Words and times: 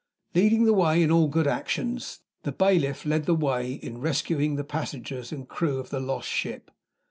Leading 0.33 0.63
the 0.63 0.73
way 0.73 1.03
in 1.03 1.11
all 1.11 1.27
good 1.27 1.45
actions, 1.45 2.21
the 2.41 2.51
bailiff 2.51 3.05
led 3.05 3.27
the 3.27 3.35
way 3.35 3.73
in 3.73 3.99
rescuing 4.01 4.55
the 4.55 4.63
passengers 4.63 5.31
and 5.31 5.47
crew 5.47 5.77
of 5.77 5.91
the 5.91 5.99
lost 5.99 6.27
ship. 6.27 6.71